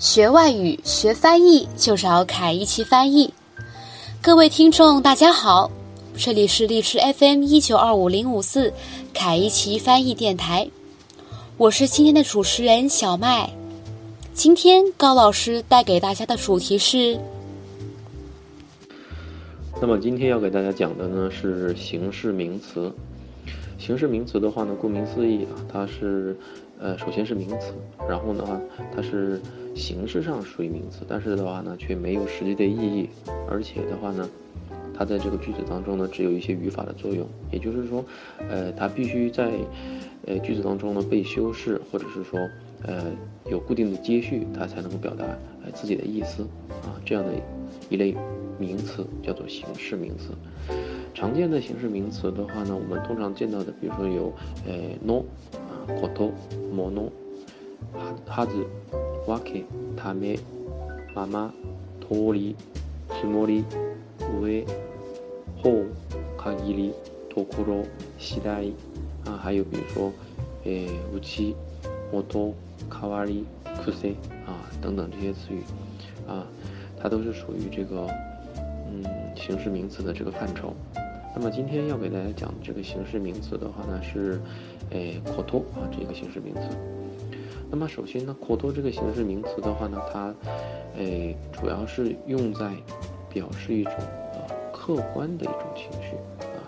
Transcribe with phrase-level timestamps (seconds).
[0.00, 3.30] 学外语、学翻译就找凯一奇翻译。
[4.22, 5.70] 各位听众，大家好，
[6.16, 8.72] 这里是荔枝 FM 一九二五零五四
[9.12, 10.70] 凯一奇翻译电台，
[11.58, 13.50] 我是今天的主持人小麦。
[14.32, 17.20] 今天高老师带给大家的主题是。
[19.82, 22.90] 那么今天要给大家讲的呢是形式名词。
[23.76, 26.38] 形式名词的话呢，顾名思义啊，它是，
[26.80, 27.74] 呃，首先是名词，
[28.08, 28.58] 然后的话，
[28.94, 29.38] 它是
[29.74, 33.08] 形式上属于名词，但是的话呢，却没有实际的意义，
[33.48, 34.26] 而且的话呢，
[34.94, 38.02] 它在这个句子当中呢，只有一些语法的作用，也就是说，
[38.48, 39.50] 呃，它必须在，
[40.26, 42.40] 呃，句子当中呢被修饰，或者是说，
[42.82, 43.04] 呃，
[43.50, 45.24] 有固定的接续，它才能够表达
[45.62, 46.44] 呃自己的意思
[46.82, 47.30] 啊，这样的
[47.90, 48.16] 一类
[48.58, 50.30] 名词叫做形式名词。
[51.12, 54.32] 常见的形式名词的话呢，我们通常见到的，比如说有，
[54.66, 55.22] 呃，no
[55.90, 56.32] 啊，koto、
[56.72, 57.10] mono、
[58.26, 58.66] はず、
[59.26, 59.64] わけ、
[59.96, 60.38] ため、
[61.14, 61.52] まま、
[62.00, 62.56] 通り、
[63.20, 63.64] つもり、
[64.40, 64.64] 上、
[65.56, 65.84] ほ
[66.38, 66.94] 限り、
[67.28, 67.84] ところ、
[68.18, 68.72] 次第
[69.24, 70.12] 啊，还有比如说，
[70.64, 71.56] 呃，うち、
[72.12, 72.54] もと、
[72.88, 73.44] 代わり、
[73.84, 74.14] 癖
[74.46, 75.62] 啊等等这些词语
[76.26, 76.46] 啊，
[77.00, 78.06] 它都是属于这个。
[78.92, 79.04] 嗯，
[79.36, 80.74] 形式名词的这个范畴。
[81.34, 84.40] 那么今天要给大家讲的这个形式名词的话呢，是，
[84.90, 86.62] 诶，koto 啊，这个形式名词。
[87.70, 90.34] 那么首先呢，koto 这个形式名词的话呢，它，
[90.96, 92.72] 诶，主要是用在
[93.32, 93.92] 表示一种
[94.34, 96.58] 呃客观的一种情绪啊。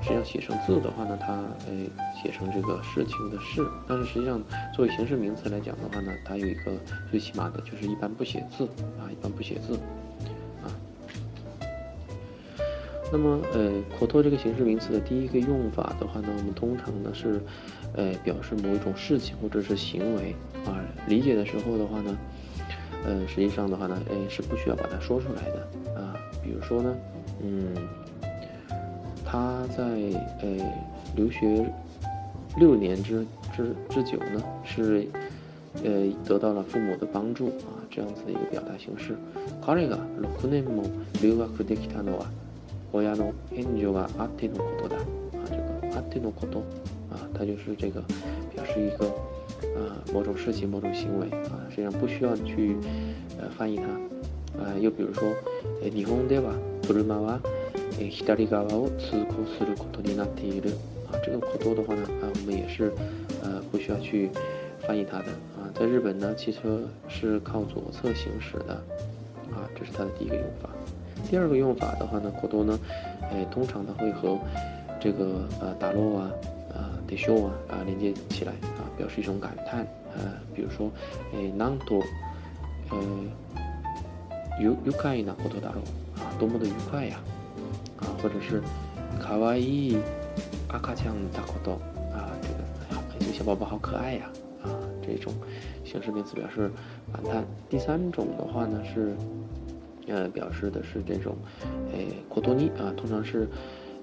[0.00, 1.90] 实际上写成字的话呢，它诶
[2.22, 4.40] 写成这个事情的事，但是实际上
[4.72, 6.72] 作为形式名词来讲的话呢，它有一个
[7.10, 8.64] 最起码的就是一般不写字
[9.00, 9.76] 啊，一般不写字。
[13.13, 17.41] 那么，呃，口头这个形式名词的第一个用法的话呢，我们通常呢是，
[17.93, 20.77] 呃，表示某一种事情或者是行为啊。
[21.07, 22.17] 理解的时候的话呢，
[23.03, 26.13] 呃，实际上的话呢，哎，是不需要把它说出来的啊。
[26.43, 26.95] 比如说呢，
[27.41, 27.75] 嗯，
[29.25, 29.83] 他在
[30.43, 30.71] 呃
[31.15, 31.65] 留学
[32.57, 33.25] 六年之
[33.55, 35.07] 之之久呢，是
[35.83, 39.15] 呃得到了父母的帮助啊，这样子的一个表达形式。
[39.65, 40.83] 彼が六年も
[41.23, 42.27] 留学できたのは。
[42.93, 45.03] 親の援助があってのことだ啊，
[45.47, 46.59] 这个あってのこと
[47.11, 48.03] 啊，它就是这个
[48.55, 49.05] 表示一个
[49.77, 52.75] 啊某种事情、某种行为啊，实际上不需要去
[53.39, 53.83] 呃翻译它
[54.63, 54.73] 啊。
[54.79, 55.29] 又比如说，
[55.81, 57.39] 日本では車は
[57.97, 60.71] 左側を通行することになっている
[61.11, 62.91] 啊，这个こと的话呢啊，我们也是
[63.43, 64.29] 呃不需要去
[64.81, 65.25] 翻译它的
[65.57, 65.69] 啊。
[65.75, 68.73] 在日本呢，汽车是靠左侧行驶的
[69.53, 70.69] 啊，这是它的第一个用法。
[71.29, 72.79] 第二个用法的话呢，过多呢，
[73.31, 74.37] 诶，通常呢会和
[74.99, 76.31] 这个呃打落啊、
[76.73, 79.85] 啊得秀啊啊连接起来啊，表示一种感叹
[80.15, 80.89] 呃，比如说
[81.33, 82.01] 诶，なんと
[82.89, 82.97] 呃
[84.59, 87.19] 愉愉快なことだろう啊，多么的愉快呀
[87.99, 88.61] 啊，或者是
[89.19, 89.97] 可愛い
[90.69, 91.73] 赤ちゃんだこと
[92.13, 94.29] 啊，这个这个小宝宝好可爱呀
[94.63, 94.71] 啊，
[95.05, 95.33] 这种
[95.83, 96.71] 形式名词表示
[97.11, 97.43] 感叹。
[97.69, 99.15] 第三种的话呢是。
[100.07, 101.35] 呃，表示的是这种，
[101.93, 103.47] 诶，过多尼啊，通常是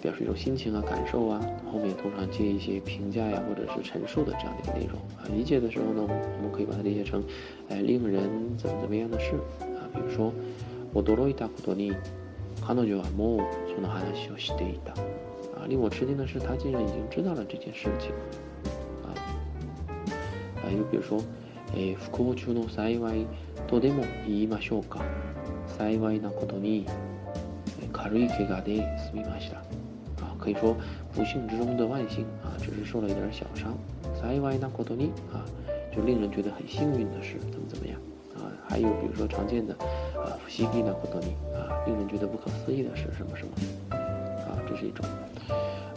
[0.00, 5.28] 表示一种心情啊、感受啊，后面通常接一些评价呀，或者是陈述的这样的一个内容啊。
[5.34, 7.22] 理解的时候呢，我们可以把它理解成，
[7.68, 8.22] 哎，令人
[8.56, 10.32] 怎么怎么样的事啊，比如说，
[10.92, 11.92] 我多罗伊达过多尼，
[12.66, 14.92] 彼女はもうその話をしていた
[15.54, 18.10] 啊，令我吃惊的是，他竟然已经知道了这件事情
[19.02, 19.12] 啊。
[20.62, 21.22] 啊，又比如说，
[21.74, 23.26] 诶，不幸中の幸い
[23.66, 25.00] とでも言いましょうか。
[25.66, 26.86] 幸いなことに
[27.92, 29.58] 軽い怪我で済みました
[30.24, 30.76] 啊，可以说
[31.12, 33.72] 不幸之中的万幸啊，只是受了一点小伤。
[34.20, 35.44] 幸いなことに啊，
[35.94, 37.98] 就令人觉得很幸运的事，怎么怎么样
[38.36, 38.50] 啊？
[38.68, 39.72] 还有比如说常见的
[40.14, 44.58] 啊，不思議なことに啊，令人觉得不可思议的是什么什么啊？
[44.68, 45.04] 这是一种。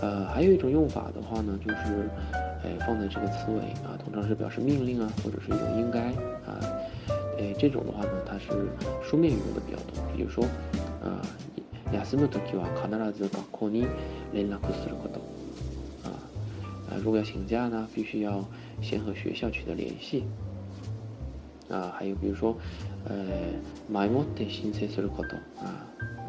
[0.00, 2.08] 呃，还有一种用法的话呢，就是
[2.64, 6.10] 哎放在这个词尾啊，通常是表示命令啊，或者是一种应该
[6.44, 6.58] 啊。
[7.38, 8.48] 哎，这种的话呢，它是
[9.02, 10.02] 书面语用的比较多。
[10.16, 10.44] 比如说，
[11.00, 11.22] 啊，
[12.04, 13.86] 休むときは必ず学校に
[14.32, 15.20] 連絡すること。
[16.02, 16.10] 啊，
[16.90, 18.44] 啊，如果要请假呢，必须要
[18.82, 20.24] 先和学校取得联系。
[21.70, 22.56] 啊，还有比如说，
[23.08, 23.14] 呃，
[23.88, 25.36] 前もって申請すること。
[25.62, 25.86] 啊，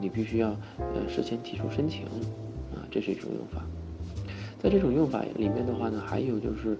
[0.00, 2.04] 你必须要呃事先提出申请。
[2.74, 3.64] 啊，这是一种用法。
[4.58, 6.76] 在这种用法里面的话呢，还有就是。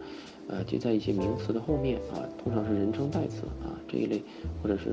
[0.48, 4.20] 呃，接在一些名词的后面啊，通常是人称代词啊这一类，
[4.60, 4.90] 或者是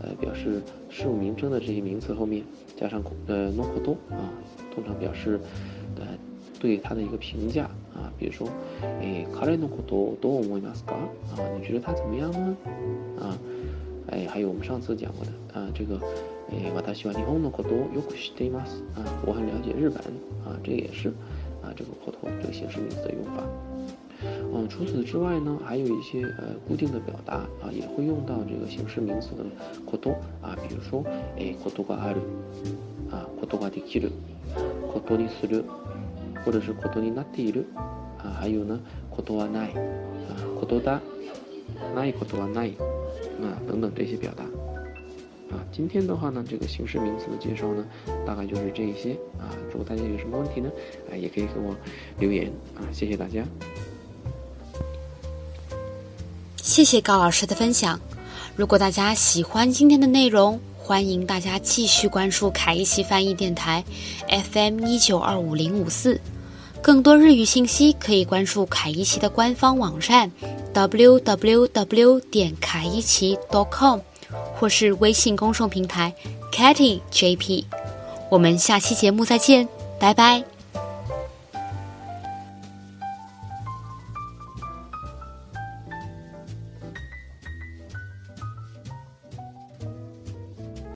[0.00, 2.44] 呃表示事物名称的这些名词后面
[2.76, 4.30] 加上呃 no 口多啊，
[4.72, 5.40] 通常表示
[5.96, 6.06] 呃
[6.60, 8.48] 对他的一个评价啊，比如说
[9.00, 10.94] 诶，彼のことどう思いますか
[11.34, 11.42] 啊？
[11.58, 12.56] 你觉得他怎么样呢？
[13.20, 13.36] 啊，
[14.06, 15.96] 哎， 哎，还有我们上次讲过的啊，这个
[16.48, 19.98] 哎，我喜欢日本のことをよく知っています啊，我很了解日本
[20.46, 21.12] 啊，这也是啊
[21.77, 23.43] 这个口头这个形式名词的用法。
[24.51, 29.45] 嗯，除此之外呢，还有一些呃固定的表达啊，也会用到这个形式名词的
[29.85, 31.05] こと啊，比如说
[31.37, 32.21] 哎，ことがある
[33.11, 34.11] 啊，ことができる、
[34.91, 35.63] ことにする，
[36.43, 37.65] 或者是ことになっている
[38.17, 38.79] 啊，还有呢，
[39.11, 39.77] ことはない啊，
[40.59, 40.99] ことだ、
[41.95, 42.75] ないことはない
[43.39, 44.43] 啊等等这些表达
[45.49, 45.63] 啊。
[45.71, 47.85] 今天的话呢，这个形式名词的介绍呢，
[48.25, 49.51] 大概就是这一些啊。
[49.71, 50.69] 如果大家有什么问题呢，
[51.11, 51.75] 啊，也可以给我
[52.19, 52.81] 留言啊。
[52.91, 53.43] 谢谢大家。
[56.61, 57.99] 谢谢高老师的分享。
[58.55, 63.83] 如果大家喜欢今天的内容，欢迎大家继续关注凯一奇翻译电台
[64.51, 66.19] FM 一九二五零五四，
[66.81, 70.31] 更多日语信息可以关注凯一奇的官方网站
[70.73, 73.37] www 点凯一奇
[73.71, 73.99] .com，
[74.59, 76.13] 或是微信公众平台
[76.51, 77.65] k a t t y JP。
[78.29, 79.67] 我们下期节目再见，
[79.99, 80.56] 拜拜。